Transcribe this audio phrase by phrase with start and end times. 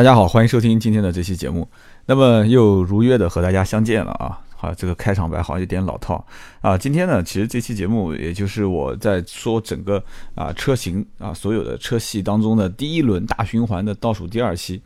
[0.00, 1.68] 大家好，欢迎收听今天的这期节目。
[2.06, 4.40] 那么又如约的和大家相见了啊！
[4.56, 6.26] 好，这个开场白好像有点老套
[6.62, 6.78] 啊。
[6.78, 10.02] 今天呢，其实这期节目也就是我在说整个
[10.34, 14.80] 啊车型啊所有的车系当中的第一轮大循环的倒数第二期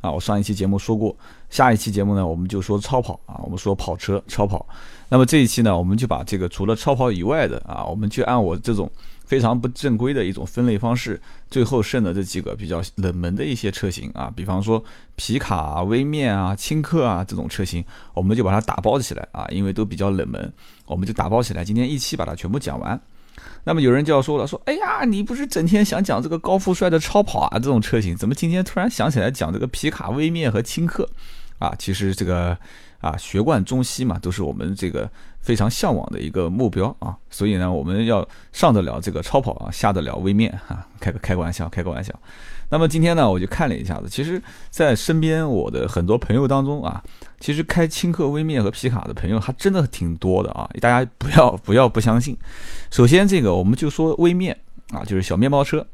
[0.00, 0.10] 啊。
[0.10, 1.14] 我上一期节目说过，
[1.50, 4.66] 下一期节目呢，我们就说超跑啊，我们说跑车超跑。
[5.10, 8.90] 那么这一期呢，我们就把这个除了超跑以外的啊，我们就按我这种。
[9.24, 11.20] 非常不正规的一种分类方式，
[11.50, 14.82] 最后剩的这几个比较冷门的一些车型啊，比方说
[15.16, 20.52] 皮卡、微面啊、轻客啊这种车型，我们就把它打包起来啊，因为都比较冷门，
[20.86, 23.00] 我们就打包起来，今天一期把它全部讲完。
[23.64, 31.08] 那么有人就要说了，说哎呀，你不是整天想讲这个高富帅的超跑啊这种车型，怎么今天突然想起来讲这个皮卡、微面和轻客
[31.58, 31.74] 啊？
[31.78, 32.56] 其实这个。
[33.04, 35.08] 啊，学贯中西嘛，都是我们这个
[35.40, 37.14] 非常向往的一个目标啊。
[37.28, 40.86] 所以呢，我们要上得了这个超跑啊，下得了微面啊。
[40.98, 42.14] 开个开个玩笑，开个玩笑。
[42.70, 47.04] 那么今天呢，我就看了一下子，其实，在身边我的很多朋友当中啊，
[47.38, 50.68] 其实开轻客、微面和皮卡的朋友还真的挺多的啊。
[50.80, 52.34] 大家不要不要不相信。
[52.90, 54.58] 首先，这个我们就说微面
[54.92, 55.86] 啊，就是小面包车。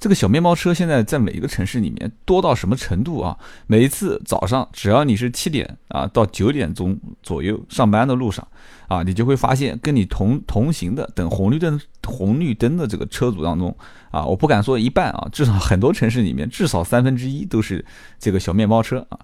[0.00, 3.36] 这个小面包车现在在每一个城市里面多到什么程度啊？
[3.66, 8.46] 每一次早上，只要你是七点啊到九点钟左右上班的路上
[8.90, 13.72] 啊，你就会发现跟你同同行的等红绿灯红绿灯的这个车主当中
[14.10, 17.84] 啊，我不敢说一半啊，至少很多城市里面至少三分之一都是
[18.18, 19.18] 这个小面包车啊。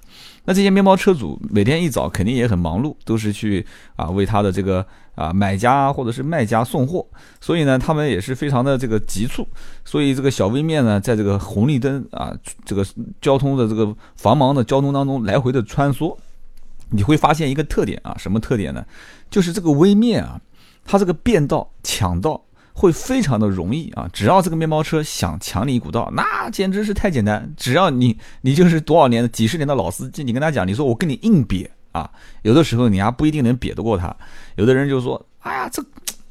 [0.44, 4.86] 那这些面包车主每天一早肯定也很忙碌，都是去啊为他的这个。
[5.16, 7.02] 啊，买家或者是卖家送货，
[7.40, 9.48] 所以呢，他们也是非常的这个急促，
[9.82, 12.84] 所以这个小微面呢，在这个红绿灯啊，这个
[13.18, 16.14] 交通的这个繁忙的交通当中来回的穿梭，
[16.90, 18.84] 你会发现一个特点啊，什么特点呢？
[19.30, 20.40] 就是这个微面啊，
[20.84, 31.68] 它这个变道抢道会非常的容易啊，只要这个面包车想抢你一股道，那简直是太简单，只要你你就是多少年的几十年的老司机，你跟他讲，你说我跟你硬瘪。
[31.92, 32.10] 啊，
[32.42, 34.14] 有的时候你还不一定能瘪得过他。
[34.56, 35.82] 有的人就说：“哎呀，这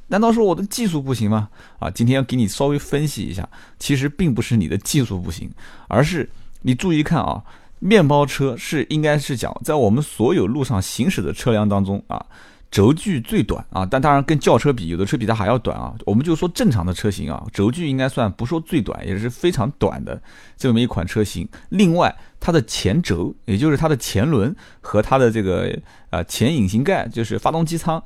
[0.10, 1.50] 难道说我的技术不行吗？”
[1.82, 3.50] 啊，今天要给你稍微分析一下，
[3.80, 5.50] 其实并不是你的技术不行，
[5.88, 6.30] 而是
[6.62, 7.44] 你注意看啊，
[7.88, 12.26] 面包车是应该是讲在我们所有路上行驶的车辆当中啊。
[12.72, 15.94] 轴距最短啊，但当然跟轿车比，有的车比它还要短啊。
[16.06, 20.22] 我们就说正常的车型啊，轴距应该算不说最短，也是非常短的
[20.58, 21.48] 这么一款车型。
[21.70, 25.74] 另外，它的前轴，也就是它的前轮和它的这个
[26.10, 28.04] 呃前引擎盖，就是发动机舱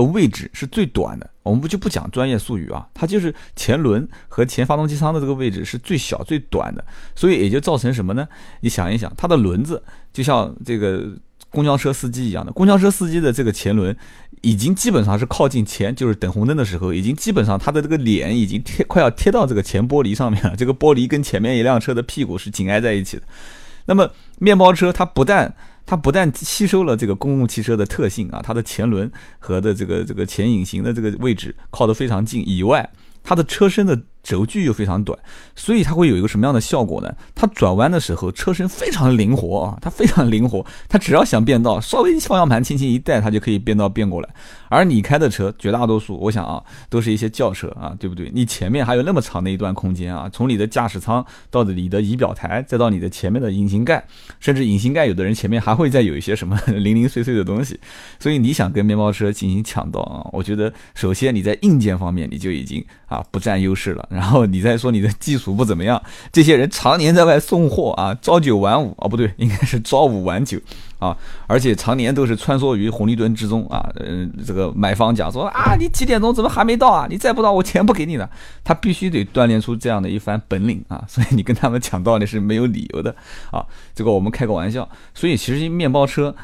[0.00, 1.28] 的位置是最短的。
[1.42, 8.28] 我们不就不讲专业术语啊，它就是前轮和前发动机舱的这个位置是最小最短的，所以也就造成什么呢？
[8.60, 9.82] 你想一想，它的轮子
[10.12, 11.10] 就像这个。
[11.50, 13.96] 公交车司机一样的，公交车司机的这个前轮
[14.42, 20.54] 已经基本上是靠近前，就是等红灯的时候，已经基本上他的这个脸已经贴快要贴到这个前玻璃上面了。
[20.54, 23.22] 这个玻璃跟前面一辆车的屁股是紧挨在一起的。
[23.86, 25.54] 那么面包车它不但
[25.88, 32.88] 它不但吸收了这个公共汽车的特性啊，它的前轮和的这个这个前引擎的这个位置靠得非常近以外，
[33.24, 33.98] 它的车身的。
[34.20, 35.18] 轴距又非常短，
[35.56, 37.10] 所以它会有一个什么样的效果呢？
[37.34, 44.28] 它转弯的时候车身非常灵活啊，它非常灵活，它只要想变道，稍微方向盘轻轻一带，它就可以变道变过来。
[44.68, 48.30] 而你开的车，绝大多数，我想啊，都是一些轿车啊，对不对？
[48.34, 54.04] 你前面还有那么长的一段空间啊，从你的驾驶舱到你的仪表台，再到你的前面的引擎盖，
[54.40, 57.78] 甚至引擎盖有的人前面还会再有一些什么 零零碎碎的东西。
[58.18, 64.06] 所以你想跟面包车进行抢道啊，我觉得首先你在硬件方面你就已经啊不占优势了。
[64.10, 66.00] 然后你再说你的技术不怎么样，
[66.32, 70.58] 这些人常年在外送货啊，朝九晚五哦，不对，应该是朝五晚九
[70.98, 71.16] 啊，
[71.46, 73.88] 而且常年都是穿梭于红绿灯之中啊。
[74.00, 77.06] 嗯，这个买方讲说啊，你几点钟怎么还没到啊？
[77.08, 78.28] 你再不到，我钱不给你了。
[78.62, 83.14] 他必须得锻炼出这样的一番本领啊，所以你跟他们讲道理是没有理由的
[83.50, 83.64] 啊。
[83.94, 86.34] 这个我们开个玩笑，所以其实面包车。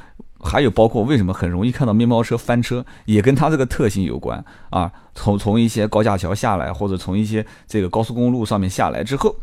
[0.46, 4.92] 还有包括为什么很容易看到面包车翻车，也跟它这个特性有关啊。
[5.14, 9.34] 从从一些高架桥下来，或者从一些这个高速公路上面下来之后，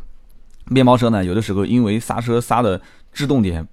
[0.67, 2.79] 面包车呢，有的时候因为刹车刹的
[3.11, 3.67] 制动点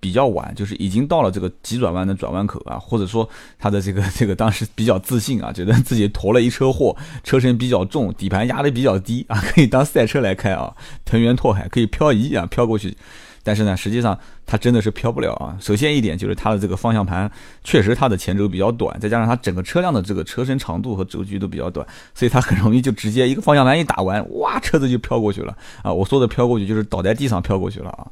[0.00, 3.28] 比较晚，就是已经到了这个急转弯的转弯口啊，或者说
[3.58, 10.74] 他的这个 这个当时比较自信啊，觉得自己驮了一车货，车身比较重，底盘压的比较低啊， 可以当赛车来开啊，
[11.04, 12.96] 腾云拓海，可以漂移啊，飘过去。
[13.44, 15.56] 但是呢，实际上它真的是飘不了啊。
[15.58, 17.30] 首先一点就是它的这个方向盘
[17.64, 25.90] 确实它的前轴比较短，再加上它整个车辆的这个车身长度和轴距都比较短，所以它很容易就直接一个方向盘一打完，哇，车子就飘过去了啊！
[25.90, 28.06] 我说的飘过去就是倒在地上飘过去了啊。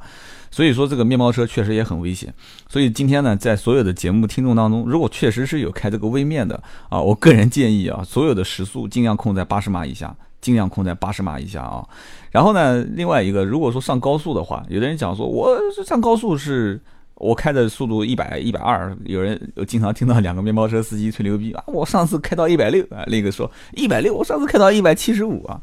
[0.57, 2.33] 所以说这个面包车确实也很危险。
[2.67, 6.59] 所以今天呢，在所有的节目听众当中，如果确实是有开这个微面的
[6.89, 10.17] 啊，我个人建议啊，所有的时速尽量控在八十码以下。
[10.41, 11.87] 尽量控在八十码以下啊。
[12.31, 15.55] 然后呢，另外一个，如果说上高速的话，有的人讲说，我
[15.85, 16.81] 上高速是。
[17.17, 21.65] 我开的速度一百一百二，有人经常听到两个面包车司机吹牛逼啊！
[21.67, 25.61] 我上次开到一百六啊，那个说一百六，我上次开到一百七十五啊！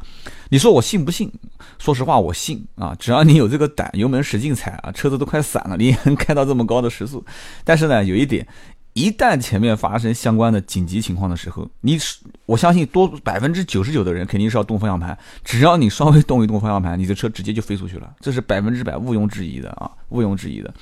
[0.49, 1.31] 你说我信不信？
[1.77, 2.95] 说实话，我信啊！
[2.97, 7.23] 只要你有这个胆，油门使劲踩啊，车子都快散了，你也能开到这么高的时速。
[7.63, 8.47] 但是呢，有一点，
[8.93, 11.99] 一旦前面发生相关的紧急情况的时候，你
[12.47, 20.73] 我相信多百分之九十九的人肯定是要动方向盘，只要你稍微动一动方向盘，你的车直接就飞出去了，这是百分之百毋庸置疑的啊，毋庸置疑的。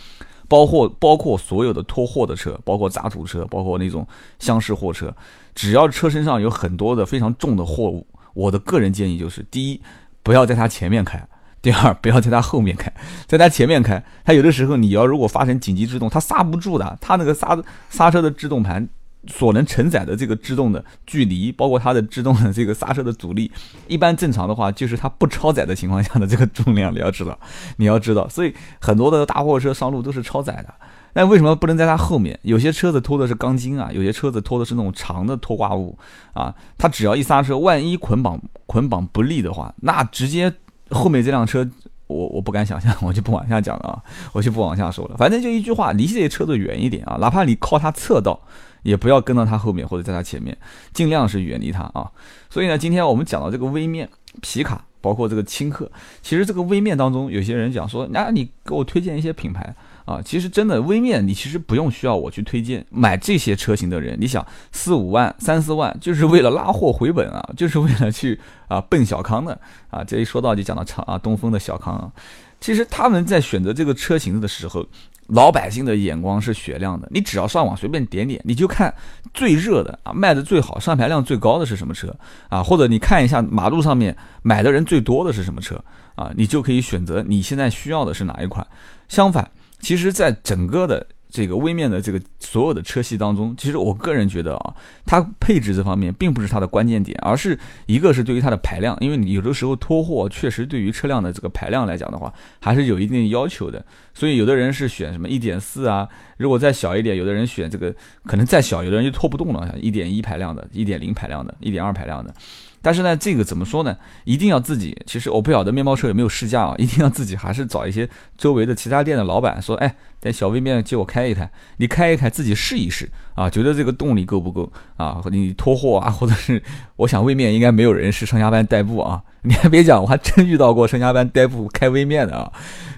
[0.52, 4.06] 包括包括所有的拖货的车，包括渣土车，包括那种
[4.38, 5.16] 厢式货车，
[5.56, 9.82] 只要车身上有很多的非常重的货物，我的个人建议就是：第一，
[10.22, 11.18] 不要在它前面开；
[11.62, 12.92] 第二，不要在它后面开。
[13.28, 17.58] 在它前面开，它有的时候你要如果发生紧急制动，它刹不住的，它那个刹
[17.90, 18.86] 刹车的制动盘。
[19.28, 23.52] 所能承载的这个制动的距离，包括它的制动的这个刹车的阻力，
[23.88, 27.40] 一般正常的话就是它不超载的情况下的这个重量，你要知道，
[27.78, 30.74] 你要知道，所以很多的大货车上路都是超载的。
[31.14, 32.40] 那为什么不能在它后面？
[32.44, 35.98] 有些车子拖的是钢筋啊，有些车子拖的是那种长的拖挂物
[36.34, 40.52] 啊，它只要一刹车，万一捆绑捆绑不利的话，那直接
[40.90, 41.70] 后面这辆车，
[42.08, 44.02] 我我不敢想象，我就不往下讲了啊，
[44.32, 45.18] 我就不往下说了。
[45.18, 48.40] 反正就一句话，离这些车子远一点啊，哪怕你靠它侧道。
[48.84, 50.58] 也不要跟到它后面或者在它前面，
[50.94, 52.10] 尽量是远离它啊。
[52.50, 54.10] 所以呢，今天我们讲到这个微面
[54.42, 55.92] 皮卡，包括这个轻客，
[56.22, 59.74] 其实这个微面当中，有些人讲说，那你给我推荐一些品牌
[60.06, 60.22] 啊。
[60.24, 62.86] 其实真的微面，你其实不用需要我去推荐。
[62.90, 70.04] 买这些车型的人，你想四五万、三四万，就是为了拉货回本啊，就是为了去啊奔小康的啊。
[70.04, 72.12] 这一说到就讲到长啊东风的小康啊。
[72.60, 74.86] 其实他们在选择这个车型的时候。
[75.32, 78.94] 老百姓的眼光是雪亮的，你只要上网随便点点，你就看
[79.34, 82.16] 最热的啊，卖的最好、上牌量最高的是什么车
[82.50, 82.62] 啊？
[82.62, 85.84] 或者你看一下马路上面买的人最多的是什么车
[86.16, 86.32] 啊？
[86.36, 88.66] 你就可以选择你现在需要的是哪一款。
[89.08, 89.50] 相反，
[89.80, 91.08] 其实，在整个的。
[91.32, 94.76] 这个微面的这个所有的车系当中，其实我个人觉得啊，
[95.06, 103.84] 它配置这方面并不是它的关键点，而是一个是对于它的排量，因为你有的时候拖货确实对于车辆的这个排量来讲的话，还是有一定要求的。
[104.14, 106.08] 所以有的人是选什么一点四啊，
[106.38, 107.96] 如果再小一点，有的人选这个
[108.26, 112.34] 可能再小，有的人就拖不动了，一点一排量的，一点零排量的，一点二排量的。
[112.82, 113.96] 但是呢，这个怎么说呢？
[114.24, 114.98] 一定要自己。
[115.06, 125.22] 其实我不晓得面包车有没有试驾啊， 一定要自己还是找一些周围的其他店的老板说，哎，在小微面借我开一台，你开一开自己试一试啊，觉得这个动力够不够啊？
[125.30, 126.62] 你拖货啊，或者是
[126.96, 132.52] 我想微面应该没有人是上下班代步啊， 你还别讲，我还真遇到过上下班代步开微面的啊，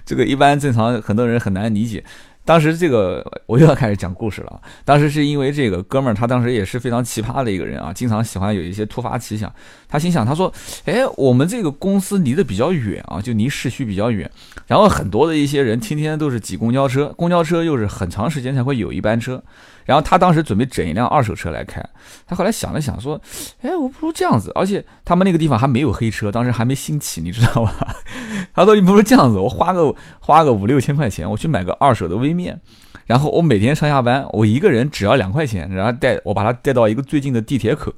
[0.06, 2.02] 这个一般正常很多人很难理解。
[2.44, 4.60] 当时这个 我又要开始讲故事了。
[4.84, 9.52] 当时是因为这个哥们儿，他当时也是非常奇葩的一个人啊，经常喜欢有一些突发奇想。
[9.88, 10.52] 他心想，他说
[10.84, 14.30] ：“哎，我们这个公司离得比较远啊，就离市区比较远。
[14.66, 19.42] 然后很多的一些人天天都是挤公交车，公交车又是很长时间才会有一班车。
[19.84, 21.84] 然后他当时准备整一辆二手车来开。
[22.26, 23.20] 他后来想了想说：，
[23.62, 24.50] 哎，我不如这样子。
[24.54, 27.94] 而且他们那个地方还没有黑车，当时还没兴起，你知道吧？
[28.54, 32.60] 他说：你不如这样子，我花个花个五六千块钱，我去买个二手的微面，
[33.06, 37.92] 然后我每天上下班，我一个人只要两块钱，然后带我把他带到一个最近的地铁口。”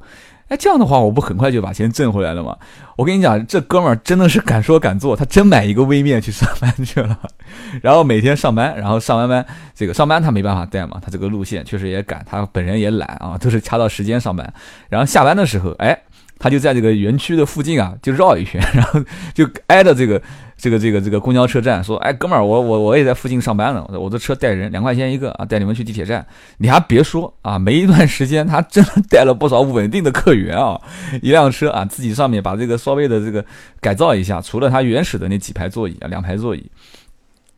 [0.49, 2.57] 哎，这样的话，我不很快就把钱挣回来了吗？
[2.97, 7.19] 我跟你讲，这哥们儿真的是敢说敢做，他真买一个微面去上班去了，
[7.83, 9.45] 然后每天上班，然后上完班，
[9.75, 14.53] 这个上班他没办法带嘛，他这个路线确实也赶，他本人也懒啊，都是掐到时间上班，
[14.89, 15.99] 然后下班的时候，哎。
[16.39, 20.21] 他就在这个园区的附近啊，就绕一圈， 然后就挨着这个
[20.57, 26.27] 这个这个这个公交车站，说：“哎，哥们儿，我我我也在附近上班呢，我的车带人，两块钱一个啊，带你们去地铁站。”
[26.59, 30.81] 你还别说啊，没一段时间，他真的带了不少稳定的客源啊。
[31.21, 33.45] 一辆车啊，自己上面把这个稍微的这个
[33.81, 36.65] 改造一下，除了他原始的那几排座椅啊，两排座椅。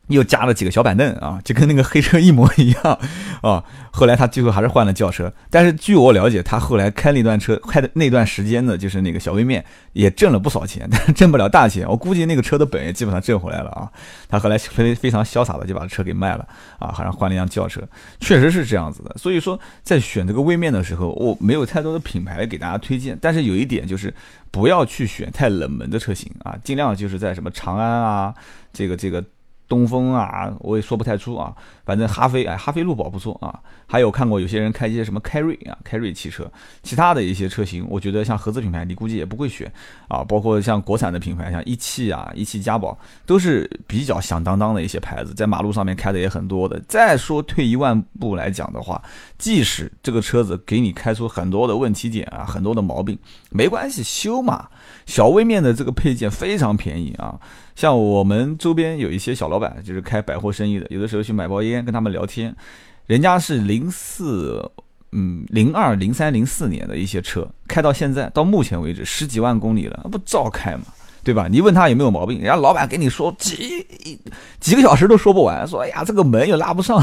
[0.09, 2.99] 又加了几个小板凳啊，就跟那个黑车一模一样
[3.41, 3.63] 啊。
[3.91, 9.63] 后来他最后还是换了轿车，但是据我了解，他后来开那段车开的那段时间呢，就是那个小微面
[9.93, 11.87] 也挣了不少钱， 但挣不了大钱。
[11.87, 13.89] 我估计那个车的本也基本上挣回来了啊。
[14.29, 16.47] 他后来非非常潇洒的就把车给卖了
[16.77, 17.81] 啊，好像换了一辆轿车，
[18.19, 19.15] 确实是这样子的。
[19.17, 24.13] 所以说，在选这个微面的时候，我没有太多的品牌给大家推荐，但是有一点就是
[24.51, 28.33] 不要去选太冷门的车型啊，尽量就是在什么长安啊，
[28.71, 29.23] 这个这个。
[29.69, 31.55] 东风啊，我也说不太出啊。
[31.85, 33.57] 反正哈飞，哎，哈飞路宝不错啊。
[33.87, 36.51] 还有看过有些人开一些什么凯瑞啊，凯瑞汽车，
[36.83, 39.71] 其他的一些车型，我觉得像合资品牌，你估计也不会选
[40.07, 40.23] 啊。
[40.23, 46.79] 包括像国产的品牌，像一汽啊、一汽嘉宝，都是比较响当当的一些牌子，在马路上面开的也很多的。
[46.87, 49.01] 再说退一万步来讲的话，
[49.37, 53.17] 即使这个车子给你开出很多的问题点啊，很多的毛病，
[53.49, 54.67] 没关系，修嘛。
[55.05, 57.39] 小微面的这个配件非常便宜啊。
[57.75, 62.55] 像我们周边有一些小老板，就是开百货生意的，有的时候去买包烟，跟他们聊天，
[63.07, 64.71] 人家是零四，
[65.11, 70.83] 嗯，零二、零三、零四年的一些车，开到现在，到目前为止十几万公里了，那不照开吗？
[71.29, 71.47] 对吧？
[71.47, 73.85] 你问他有没有毛病，人家老板给你说几
[74.59, 76.99] 几个小时都说不完，说哎呀，这个门又拉不上，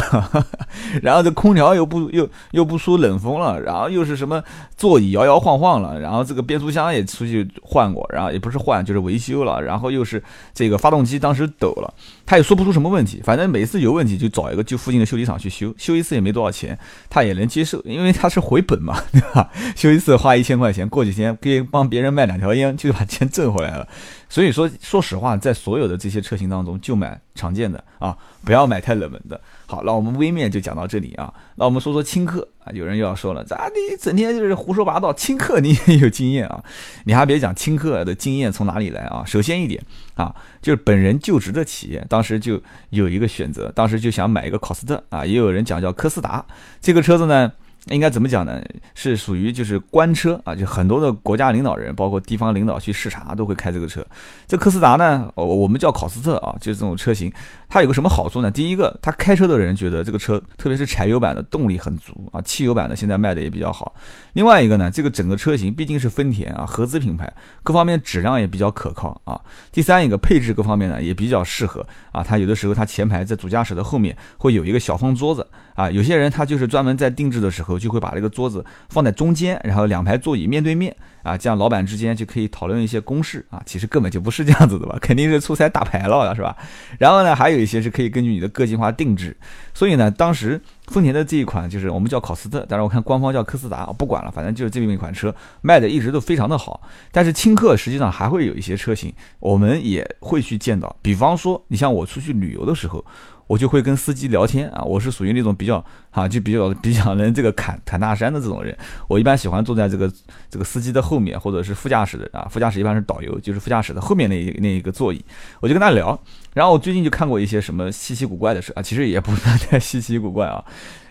[1.01, 4.43] 然后这空调又不又又不出冷风了，然后又是什么
[4.77, 10.21] 座椅摇摇晃晃了，然后这个变速箱也出去换过，然后也不是换就是维修了，然后又是
[10.53, 11.95] 这个发动机当时抖了，
[12.27, 16.77] 他也说不出什么问题，反正每次有问题就找一个就附近的修理厂去修，修一次也没多少钱，
[17.09, 19.49] 他也能接受，因为他是回本嘛，对吧？
[19.77, 23.87] 修一次花一千块钱，过几天可以帮别人卖两条烟，就把钱挣回来了。
[24.29, 29.41] 所以说，说实话，在所有的这些车型当中，就买常见的啊，不要买太冷门的。
[29.67, 31.33] 好，那我们微面就讲到这里啊。
[31.57, 35.13] 那我们说说轻客啊，有人又要说了，咋你整天就是胡说八道？
[35.13, 36.63] 轻客你也有经验啊？
[37.05, 39.25] 你还别讲，轻客的经验从哪里来啊？
[39.27, 39.83] 首先一点
[40.15, 46.45] 啊，就是本人就职的企业，当时就有一个选择，当时就想买一个考斯特啊，也有人讲叫科斯达，
[46.81, 47.53] 这个车子呢。
[47.91, 48.61] 应该怎么讲呢？
[48.97, 54.05] 是属于就是官车啊，就很多的国家领导人，包括地方领导去视察都会开这个车。
[54.49, 57.33] 这科斯达呢，我们叫考斯特啊，就是这种车型。
[57.69, 58.51] 它有个什么好处呢？
[58.51, 63.95] 第一个，它开车的人觉得这个车，特别是柴油版的动力很足啊，汽油版的现在卖的也比较好。
[64.35, 67.31] 另外一个呢，这个整个车型毕竟是丰田啊，合资品牌，
[67.63, 69.41] 各方面质量也比较可靠啊。
[69.73, 80.97] 第三一个配置各方面呢也比较适合啊，它有的时候它前排在主驾驶的后面会有一个小方桌子啊，有些人他就是专门在定制的时候就会把这个桌子放在中间，然后两排座椅面对面。
[81.27, 86.57] 啊，这样老板之间就可以讨论一些公事啊，其实根本就不是这样子的吧， 肯定是出差打牌了是吧？
[86.99, 89.37] 然后呢，还有一些是可以根据你的个性化定制，
[89.75, 96.81] 所以呢，当时丰田的这一款就是我们叫考斯特，但是我看官方叫科斯达，不管了，反正就是这么一款车卖的一直都非常的好。
[97.11, 103.05] 但是轻客实际上还会有一些车型，我们也会去见到，比方说你像我出去旅游的时候。
[103.47, 108.77] 我就会跟司机聊天啊，我是属于那种比较啊，就比较比较能这个侃侃大山的这种人。
[109.09, 110.13] 我一般喜欢坐在这个
[110.51, 115.25] 这个司机的后面，或者是副驾驶的啊，副驾驶一般是导游，就是副驾驶的后面那一那一个座椅，
[115.61, 116.19] 我就跟他聊。
[116.55, 120.65] 然后我最近就看过一些什么稀奇古怪的事啊，其实也不算太稀奇古怪啊。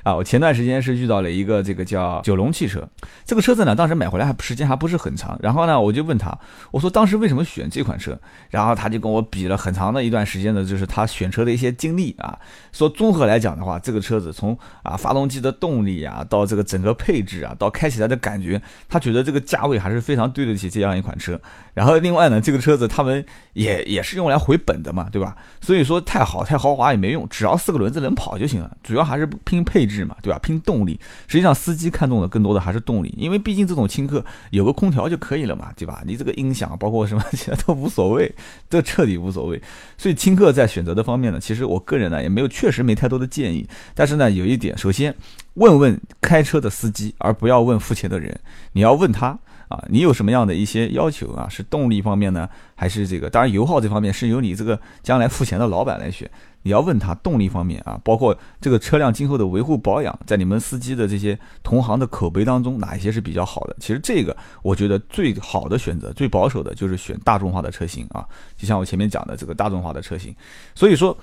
[0.05, 2.87] 啊，我前段时间是遇到了一个这个叫九龙汽车，
[3.25, 5.35] 这个车子呢，当时买回来还时间还不是很长。
[5.41, 6.37] 然后呢，我就问他，
[6.69, 8.15] 我说当时为什么选这款车？
[8.51, 12.37] 然后他就跟我比了很长的一段时间的，就是他选车的一些经历啊。
[12.71, 21.41] 说综合来讲的话，这个车子从啊发动机的动力啊，到这个整个配置啊，到开起来的感觉，他觉得这个价位还是非常对得起这样一款车。
[21.73, 25.35] 然后另外呢，这个车子他们也也是用来回本的嘛，对吧？
[25.61, 29.94] 所以说太好太豪华也没用，只要四个轮子能跑就行了，主要还是拼配置。
[30.03, 30.39] 嘛，对吧？
[30.39, 36.01] 拼动力，实际上司机看中的更多的还是动力，因为毕竟这种轻客有个空调就可以了嘛，对吧？
[36.05, 38.33] 你这个音响包括什么 其他都无所谓，
[38.69, 39.61] 这彻底无所谓。
[39.97, 43.67] 所以轻客在选择的方面呢，其实我个人呢也没有，确实没太多的建议。
[43.93, 45.15] 但是呢，有一点，首先
[45.53, 48.37] 问问开车的司机，而不要问付钱的人。
[48.73, 49.37] 你要问他
[49.67, 51.47] 啊，你有什么样的一些要求啊？
[51.49, 53.29] 是动力方面呢，还是这个？
[53.29, 56.29] 当然油耗这方面是由你这个将来付钱的老板来选。
[56.65, 63.75] 你要问他动力方面啊，包括这个车辆今后的维护保养，在你们司机的这些同行的口碑当中，哪一些是比较好的？
[63.79, 68.25] 其实这个我觉得最好的选择，最保守的就是选大众化的车型啊，
[68.57, 70.35] 就像我前面讲的这个大众化的车型，
[70.73, 71.15] 所以说。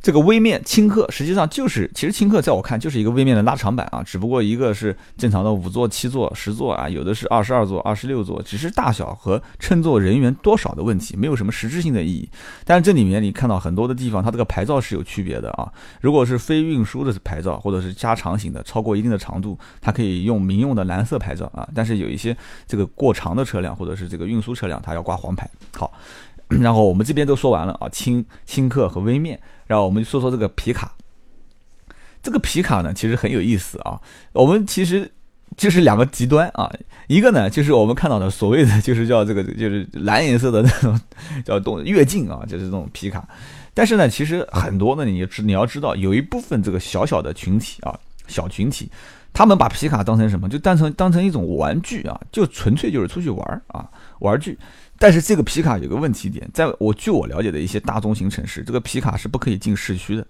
[0.00, 12.28] 这个微面轻客实际上就是，其实轻客在我看就是一个微面的拉长版啊，只不过一个是正常的五座、七座、十座啊，有的是二十二座、二十六座，只是大小和乘坐人员多少的问题，没有什么实质性的意义。
[12.64, 15.72] 但是这里面你看到很多的地方，它这个牌照是有区别的啊。
[16.00, 21.68] 如果是非运输的牌照，或者是加长型的，超过一定的长度，它可以用民用的蓝色牌照啊。
[21.74, 22.36] 但是有一些
[22.66, 25.50] 这个过长的车辆，或者是这个运输车辆，它要挂黄牌。
[25.74, 25.92] 好。
[26.48, 30.92] 然后我们这边都说完了啊，轻轻客和微面，然后我们说说这个皮卡。
[32.22, 34.00] 这个皮卡呢，其实很有意思啊。
[34.32, 35.08] 我们其实
[35.56, 36.68] 就是两个极端啊，
[37.06, 41.00] 一个呢就是我们看到的所谓的 就是叫这个就是蓝颜色的那种
[41.44, 43.28] 叫动跃进啊，就是这种皮卡。
[43.72, 47.96] 但是呢，其实很多呢，你知你要知道，有一部分这个小小的群体啊，
[48.26, 48.90] 小群体。
[49.32, 50.48] 他们把皮卡当成什么？
[50.48, 53.86] 就当成当成一种玩具啊，就纯粹就是出去玩儿啊，
[54.20, 54.58] 玩具。
[54.98, 60.26] 但是这个皮卡有个问题点，在我据我了解的一些大中型城市，这个皮卡是不可以进市区的。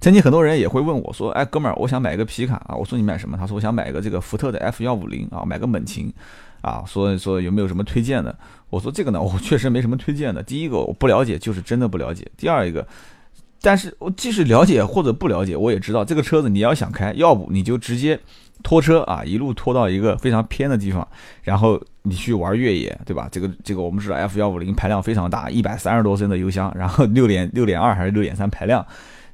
[0.00, 6.10] 曾经很多人也会问我说：“哎，哥们儿，我想买个皮卡啊。”我说：“你买什么？”他说：“我想买个这个福特的 F 幺五零啊，买个猛禽
[6.62, 8.34] 啊。”所以说有没有什么推荐的？
[8.70, 10.42] 我说这个呢，我确实没什么推荐的。
[10.42, 12.26] 第一个我不了解，就是真的不了解。
[12.38, 12.88] 第二一个。
[13.62, 18.18] 但是我即使了解或者不了解，我也知道这个车子你要想开，要不你就直接
[18.62, 21.06] 拖车啊，一路拖到一个非常偏的地方，
[21.42, 23.28] 然后你去玩越野，对吧？
[23.30, 28.84] 这个这个我们知道 F 幺五零排量非常大，一百三十多升的油箱， 然后六点六点二还是六点三排量，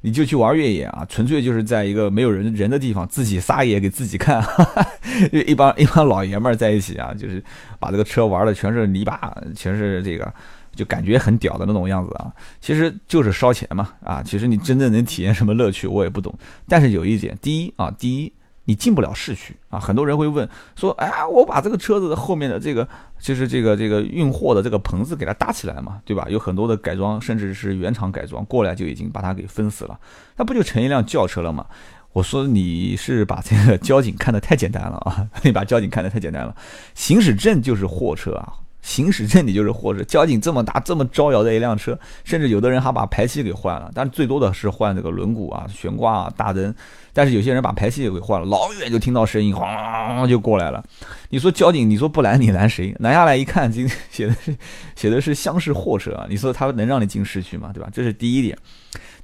[0.03, 4.45] 你就去玩越野啊，纯粹就是在一个没有人人的地方自己撒野给自己看，
[5.33, 7.43] 就一帮一帮老爷们儿在一起啊，就是
[7.81, 10.31] 把这个车玩的全是泥巴，全是这个。
[10.75, 16.33] 就感觉很屌的那种样子啊，其实就是烧钱嘛啊，其实你真正能体验什么乐趣我也不懂。
[16.69, 18.33] 但是有一点，第一啊，第一
[18.65, 22.87] 你进不了市区啊，很多人会问说，哎呀，我把这个车子的后面的这个
[23.19, 26.27] 就是这个这个运货的这个棚子给它搭起来嘛，对吧？
[26.29, 29.99] 有很多的改装，甚至是原厂改装过来就已经把它给封死了，
[30.37, 31.65] 那不就成一辆轿车了吗？
[32.13, 36.55] 我说你是把这个交警看得太简单了啊， 你把交警看得太简单了，
[36.95, 38.53] 行驶证就是货车啊。
[38.81, 46.75] 行驶证你就是货车，交警这么大这么招摇的一辆车，甚至有的人还把排气给换了，但最多的是换这个轮毂啊、悬挂啊、大灯，
[47.13, 50.83] 但是有些人把排气也给换了，老远就听到声音哗就过来了。
[51.29, 52.95] 你说交警，你说不拦你拦谁？
[53.01, 54.57] 拦下来一看，今天 写的是
[54.97, 57.71] 写的是厢式货车啊，你说他能让你进市区吗？
[57.75, 57.91] 对吧？
[57.93, 58.57] 这是第一点。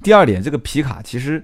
[0.03, 1.43] 第二点，这个皮卡其实。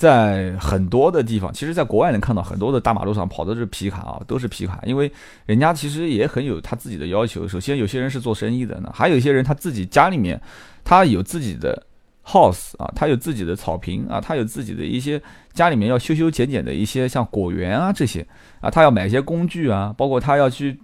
[0.00, 5.12] 在很多的地方，其实，在国外能看到很多的大马路上跑的是皮卡啊，都是皮卡，因为
[5.44, 7.46] 人家其实也很有他自己的要求。
[7.46, 10.40] 首先，有些人是做生意的呢，还有一些人他自己家里面，
[10.82, 11.86] 他有自己的
[12.24, 15.20] house 啊，他有自己的草坪啊，他有自己的一些
[15.52, 18.26] 家里面要修修剪剪的一些像果园啊这些
[18.62, 20.80] 啊，他要买一些工具啊，包括他要去。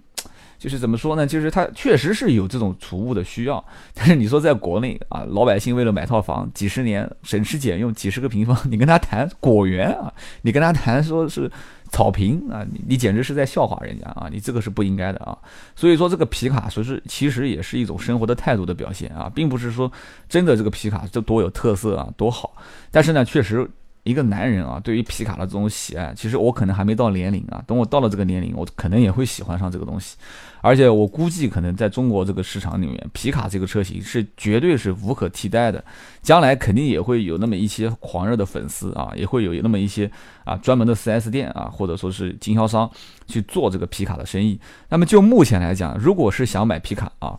[0.57, 1.25] 就是怎么说呢？
[1.27, 10.11] 就是它确实是有这种储物的需要，但是你说在国内啊，老百姓为了买套房，几十年省吃俭用几十个平方， 你跟他谈果园啊，
[10.41, 11.51] 你跟他谈说是
[11.91, 14.27] 草坪啊，你你简直是在笑话人家啊！
[14.31, 15.37] 你这个是不应该的啊！
[15.75, 19.91] 所以说这个皮卡说是其实也是一种生活的态度的表现啊，并不是说
[20.27, 22.53] 真的这个皮卡就多有特色啊，多好。
[22.91, 23.69] 但是呢，确实。
[24.07, 27.61] 一个男人啊，对于皮卡的这种喜爱，其实我可能还没到年龄啊。
[27.67, 30.15] 等我到了这个年龄，我可能也会喜欢上这个东西。
[30.61, 35.83] 而且我估计，可能在中国这个市场里面，皮卡这个车型是绝对是无可替代的。
[36.21, 40.09] 将来肯定也会有那么一些狂热的粉丝啊，也会有那么一些
[40.43, 42.89] 啊专门的 4S 店啊，或者说是经销商
[43.27, 44.59] 去做这个皮卡的生意。
[44.89, 47.37] 那么就目前来讲，如果是想买皮卡啊。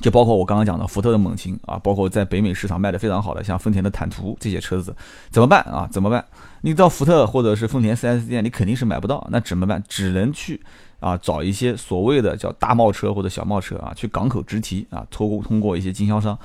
[0.00, 4.94] 就包括我刚刚讲的福特的猛禽啊，包括在北美市场卖的非常好的像丰田的坦途这些车子，
[5.30, 5.86] 怎么办啊？
[5.92, 6.24] 怎么办？
[6.62, 9.82] 你到福特或者是丰田 4S 店，你肯定是买不到，那怎么办？
[9.86, 10.58] 只能去
[11.00, 16.38] 啊找一些所谓的叫大贸车或者小贸车啊，去港口直提啊，通过通过一些经销商、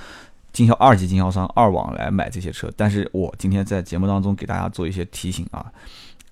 [0.52, 2.70] 经销二级经销商二网来买这些车。
[2.76, 5.65] 但是我今天在节目当中给大家做一些提醒啊，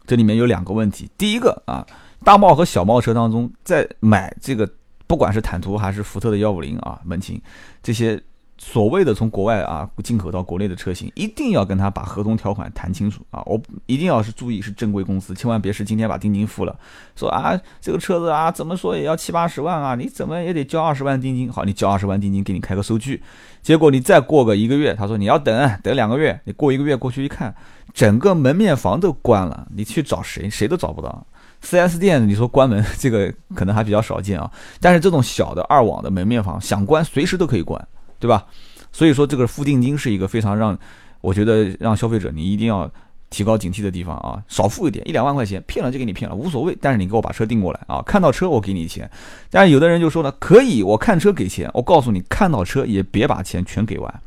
[0.06, 1.88] 这里面有两个问题，第一个啊，
[2.26, 4.70] 大贸和小贸车当中在买这个。
[5.08, 7.42] 不管是坦途还是福特的幺五零啊，猛禽
[7.82, 8.22] 这些
[8.58, 13.44] 所谓的从国外啊进口到国内的车型，一定要跟他把合同条款谈清楚啊！
[13.46, 16.74] 我一定要是注意是正规公司，千万别是今天把定金付了，
[17.16, 21.52] 说啊这个车子啊怎么说也要七八十万啊，你怎么也得交二十万定金。
[21.52, 23.22] 好，你交二十万定金给你开个收据，
[23.62, 27.54] 结果你再过个一个月，他说你要等等两个月，你过一个月过去一看，
[27.94, 31.26] 整个门面房都关了，你去找谁谁都找不到。
[31.64, 37.88] 4S 店，你说关门 这个可能还比较少见啊，但是这种小的二网的门面房想关随时都可以关，
[38.20, 38.46] 对吧？
[38.92, 40.78] 所以说这个付定金是一个非常让
[41.22, 42.88] 我觉得让消费者你一定要
[43.30, 49.10] 提高警惕的地方啊，少付一点一两万块钱，骗了就给你骗了无所谓，但是你给我把车订过来啊，看到车我给你钱。
[49.50, 54.22] 但是有的人就说呢，可以我看车给钱，我告诉你看到车也别把钱全给完，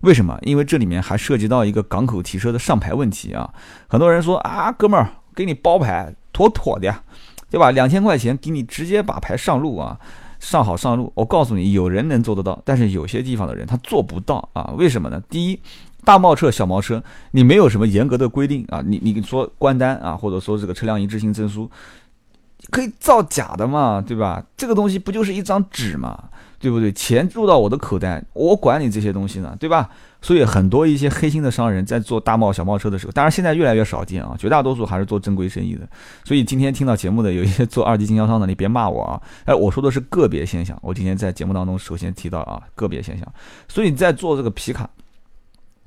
[0.00, 0.36] 为什么？
[0.42, 3.48] 因为这里面还涉及到一个港口提车的上牌问题啊，
[3.86, 6.12] 很多人说啊，哥们儿给你包牌。
[6.34, 7.02] 妥妥的呀，
[7.48, 7.70] 对吧？
[7.70, 9.98] 两千块钱给你直接把牌上路啊，
[10.38, 11.10] 上好上路。
[11.14, 14.74] 我告诉你，有人能做得到，但是有些地方的人他做不到啊。
[14.76, 15.22] 为什么呢？
[15.30, 15.60] 第一，
[16.04, 18.82] 大贸车、小贸车，你没有什么严格的规定啊。
[18.84, 21.70] 你你说关单啊，或者说这个车辆一致性证书，
[22.70, 24.44] 可以造假的嘛，对吧？
[24.56, 26.30] 这个东西不就是一张纸嘛？
[26.58, 26.90] 对不对？
[26.92, 29.90] 钱入到我的口袋，我管你这些东西呢，对吧？
[30.22, 35.86] 所以很多一些黑心的商人在做大贸小贸车的时候，当然现在越来越少见啊，绝大多数还是做正规生意的。
[36.24, 39.20] 所以今天听到节目的有一些做二级经销商的，你别骂我啊！
[39.44, 40.78] 哎，我说的是个别现象。
[40.80, 43.30] 我今天在节目当中首先提到啊，个别现象。
[43.68, 44.88] 所以你在做这个皮卡，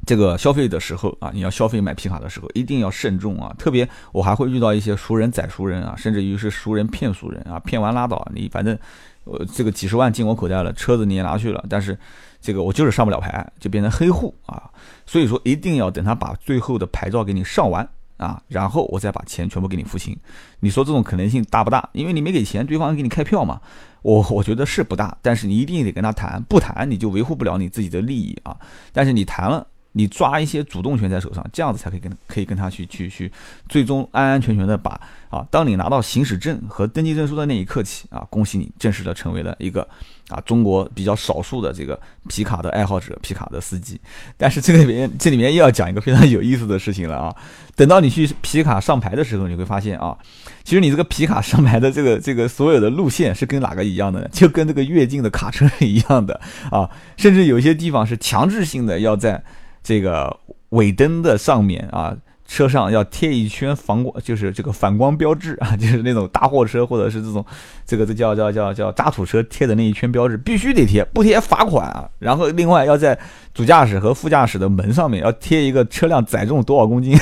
[0.08, 3.54] 这个消费的时候啊，你要消费买皮卡的时候，一定要慎重啊！
[3.60, 8.80] 特别我还会遇到一些熟人宰熟人啊，甚至于是熟人骗熟人啊，骗完拉倒，你反正
[9.26, 12.00] 我这个几十万进我口袋了，车子你也拿去了，但是
[12.40, 14.64] 这个我就是上不了牌，就变成黑户啊！
[15.06, 20.18] 所以说一定要等他把最后的牌照给你上完啊，然后我再把钱全部给你付清。
[20.62, 21.90] 你说这种可能性大不大？
[21.92, 23.60] 因为你没给钱，对方给你开票嘛。
[24.04, 28.56] 我我觉得是不大，但是你一定得跟他谈，不谈你就维护不了你自己的利益啊。
[28.94, 33.32] 但是你谈了，你抓一些主动权在手上，这样子才可以跟可以跟他去去去，
[33.68, 34.92] 最终安安全全的把
[35.30, 39.88] 啊，当你拿到行驶证和登记证书的那一刻起啊，恭喜你正式的成为了一个。
[40.30, 43.98] 啊，中国比较少数的这个皮卡的爱好者，皮卡的司机。
[44.36, 47.34] 但是这里面这里面又要讲一个非常有意思的事情了啊！
[47.78, 50.18] 等到你去皮卡上牌的时候，你会发现啊，
[50.66, 54.28] 其实你这个皮卡上牌的这个这个所有的路线是跟哪个一样的呢？
[54.34, 56.38] 就跟这个越境的卡车一样的
[56.72, 56.90] 啊！
[57.16, 59.42] 甚至有些地方是强制性的要在
[59.88, 60.38] 这个
[60.70, 62.18] 尾灯的上面啊。
[62.50, 67.46] 车上要贴一圈防光，就是这个反光标志啊，就是那种大货车或者是这种，
[67.86, 72.10] 这个这叫叫叫叫渣土车贴的那一圈标志必须得贴，不贴罚款啊。
[72.20, 73.20] 然后另外要在
[73.54, 77.18] 主驾驶和副驾驶的门上面要贴一个车辆载重多少公斤。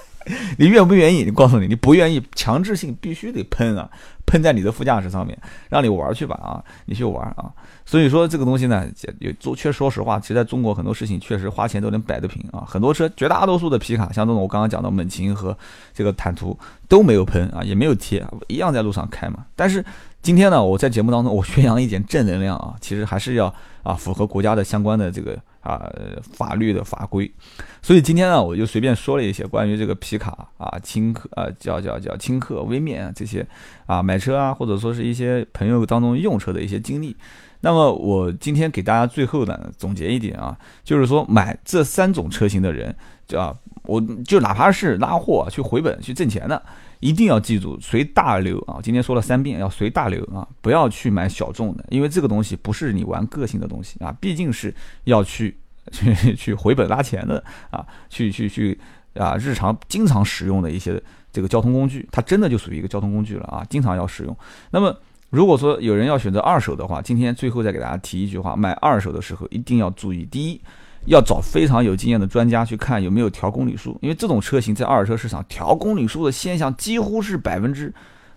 [0.56, 1.22] 你愿不愿意？
[1.22, 3.90] 你告诉你，你不愿意，强制性必须得喷啊，
[4.32, 7.52] 喷在你的副驾驶上面，让你玩去吧啊，你去玩啊。
[7.84, 8.88] 所以说这个东西呢，
[9.20, 12.64] 也做确说实话，其实在中国很多事情确实花钱都能摆得平啊。
[12.66, 15.54] 很多车，绝大多数的皮卡，像这种我刚刚讲的猛禽和
[15.92, 19.44] 这个坦途都没有喷啊，也没有贴，一样在路上开嘛。
[19.54, 19.84] 但是
[20.22, 25.38] 今天呢，我在节目当中我宣扬一点正能量啊，其实还是要啊符合国家的相关的这个。
[25.62, 25.88] 啊，
[26.34, 27.32] 法律的法规，
[27.80, 33.46] 所以今天呢，我就随便说了一些关于这个皮卡啊、轻客啊、叫叫叫轻客、微面啊这些
[33.86, 37.16] 啊买车啊，或者说是一些朋友当中用车的一些经历。
[37.60, 42.94] 那么我今天给大家最后呢总结一点啊，就是说买这三种车型的人，
[43.36, 46.60] 啊，我就哪怕是拉货去回本去挣钱的。
[47.02, 48.78] 一定要记住随大流啊！
[48.80, 50.46] 今天说了三遍，要随大流啊！
[50.60, 55.58] 不要去买小众的，因为这个东西不是你玩个性的东西啊，毕竟是要去
[55.90, 58.78] 去去回本拉钱的啊，去去去
[59.14, 64.36] 啊，日常经常使用的一些这个交通工具，它真的就属于一个交通工具了啊，经常要使用。
[64.70, 64.96] 那么
[65.30, 70.60] 如果说有人要选择二手的话，今天最后再给大家提一句话：买二手的时候一定要注意，第一。
[71.06, 77.92] 要找非常有经验的专家去看有没有调公里数，因为这种车型在二手车市场调公里数的现象几乎是百分之，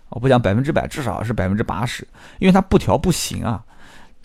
[0.08, 2.06] 我不讲百分之百，至少是百分之八十，
[2.38, 3.64] 因为它不调不行啊。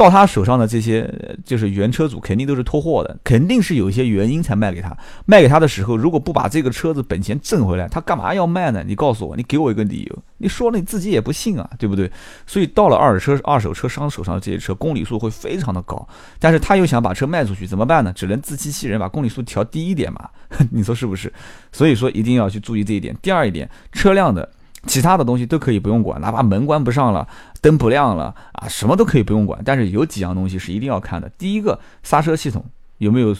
[0.01, 1.07] 到他手上的这些
[1.45, 4.97] 就是原车主肯定都是拖货的，肯定是有一些原因才卖给他。
[5.27, 8.83] 卖给他的时候，如果不把这个车子本钱挣回来，他干嘛要卖呢？
[8.83, 10.19] 你告诉我，你给我一个理由。
[10.39, 12.11] 你说了你自己也不信啊，对不对？
[12.47, 16.07] 所以到了二手车二手车商手上这些车，公里数会非常的高，
[16.39, 18.11] 但是他又想把车卖出去，怎么办呢？
[18.11, 20.27] 只能自欺欺人，把公里数调低一点嘛。
[20.71, 21.31] 你说是不是？
[21.71, 23.15] 所以说一定要去注意这一点。
[23.21, 24.49] 第二一点，车辆的。
[24.87, 27.27] 其他的东西都可以不用管，哪怕门关不上了，
[27.61, 29.61] 灯不亮了啊，什么都可以不用管。
[29.63, 32.65] 但是有几样东西是一定要看的：第一个，刹车系统
[32.97, 33.35] 有没有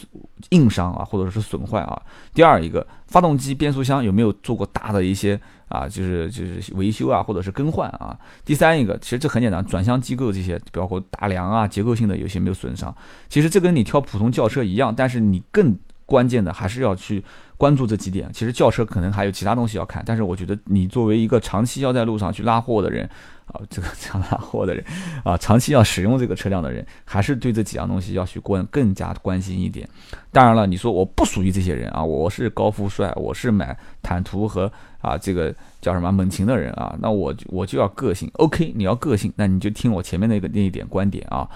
[0.50, 2.00] 硬伤啊，或者是损坏啊；
[2.32, 12.94] 第二一个，发动机变速箱有没有做过大的一些啊，就是就是维修啊，或者是更换啊；第三一个，其实这很简单，转向机构这些，包括大梁啊，结构性的有些没有损伤。
[13.28, 17.24] 其实这跟你挑普通轿车一样，但是你更关键的还是要去。
[17.58, 23.08] 关注这几点，其实轿车可能还有其他东西要看，但是我觉得你作为一个长期要在路上去拉货的人，
[23.46, 24.84] 啊，这个 这样拉货的人，
[25.22, 29.88] 啊，长期要使用这个车辆的人，还是对这几样东西要去关更加关心一点。
[30.32, 34.68] 当然了，你说我不属于这些人啊，我是高富帅，我是买坦途和
[35.00, 38.28] 啊这个叫什么猛禽的人啊，那我我就要个性。
[38.38, 41.48] OK，你要个性，那你就听我前面那个那一点观点啊。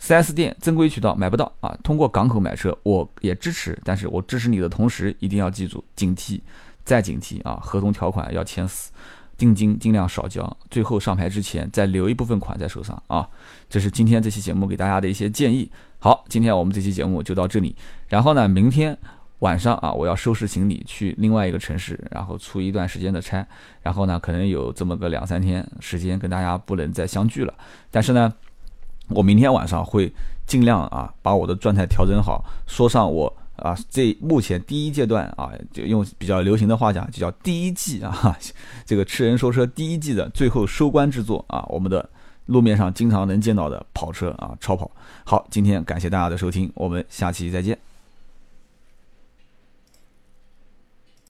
[0.00, 6.40] 4S 店正规渠道买不到啊，通过港口买车我也支持，但是我支持你的同时，一定要记住警惕，
[6.84, 7.58] 再警惕啊！
[7.62, 8.92] 合同条款要签死，
[9.38, 13.26] 定金尽量少交，最后上牌之前再留一部分款在手上啊！
[13.70, 15.70] 这是今天这期节目给大家的一些建议。
[15.98, 17.74] 好，今天我们这期节目就到这里，
[18.08, 18.98] 然后呢，明天
[19.38, 23.46] 晚上啊，我要收拾行李去另外一个城市，然后出一段时间的差，
[23.80, 27.54] 然后呢，可能有这么个两三天时间跟大家不能再相聚了，
[27.90, 28.30] 但是呢。
[29.08, 30.12] 我明天晚上会
[30.46, 38.36] 尽量啊，把我的状态调整好，说上我啊，这目前第一阶段啊，就用比较流行的话讲，就叫第一季啊，
[38.84, 42.08] 这个吃人说车第一季的最后收官之作啊，我们的
[42.46, 44.90] 路面上经常能见到的跑车啊，超跑。
[45.24, 47.78] 好，今天感谢大家的收听，我们下期再见。